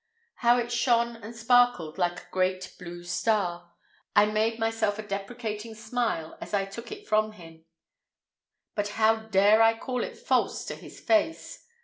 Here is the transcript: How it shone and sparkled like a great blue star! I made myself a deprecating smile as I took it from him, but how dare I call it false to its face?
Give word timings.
How 0.37 0.57
it 0.57 0.71
shone 0.71 1.17
and 1.17 1.35
sparkled 1.35 1.99
like 1.99 2.21
a 2.21 2.25
great 2.31 2.73
blue 2.79 3.03
star! 3.03 3.71
I 4.15 4.25
made 4.25 4.57
myself 4.57 4.97
a 4.97 5.03
deprecating 5.05 5.75
smile 5.75 6.39
as 6.41 6.55
I 6.55 6.65
took 6.65 6.91
it 6.91 7.07
from 7.07 7.33
him, 7.33 7.65
but 8.73 8.87
how 8.97 9.17
dare 9.17 9.61
I 9.61 9.77
call 9.77 10.03
it 10.03 10.17
false 10.17 10.65
to 10.65 10.83
its 10.83 10.99
face? 10.99 11.67